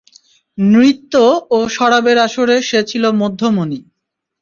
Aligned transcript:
নৃত্য 0.57 1.13
এবং 1.47 1.63
শরাবের 1.69 2.17
আসরের 2.17 2.61
সে 2.61 2.79
ছিল 2.83 3.03
মধ্যমণি। 3.21 3.79